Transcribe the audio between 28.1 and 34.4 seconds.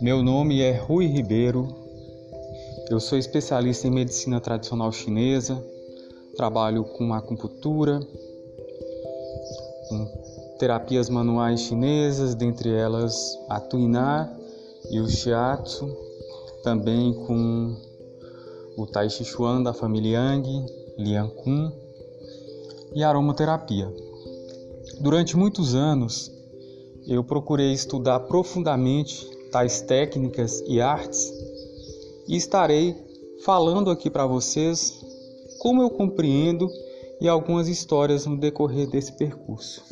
profundamente tais técnicas e artes e estarei falando aqui para